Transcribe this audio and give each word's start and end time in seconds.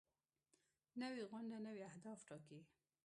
نوې 1.01 1.23
غونډه 1.29 1.57
نوي 1.65 1.81
اهداف 1.91 2.19
ټاکي 2.27 2.59